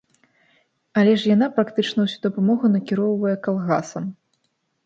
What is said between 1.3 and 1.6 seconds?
яна